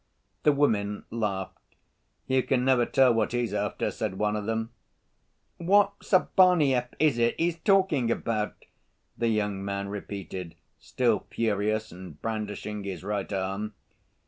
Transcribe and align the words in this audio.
The 0.41 0.51
women 0.51 1.05
laughed. 1.11 1.75
"You 2.25 2.41
can 2.41 2.65
never 2.65 2.87
tell 2.87 3.13
what 3.13 3.33
he's 3.33 3.53
after," 3.53 3.91
said 3.91 4.17
one 4.17 4.35
of 4.35 4.47
them. 4.47 4.71
"What 5.57 5.99
Sabaneyev 5.99 6.87
is 6.97 7.19
it 7.19 7.35
he's 7.37 7.59
talking 7.59 8.09
about?" 8.09 8.55
the 9.15 9.27
young 9.29 9.63
man 9.63 9.89
repeated, 9.89 10.55
still 10.79 11.27
furious 11.29 11.91
and 11.91 12.19
brandishing 12.19 12.83
his 12.83 13.03
right 13.03 13.31
arm. 13.31 13.73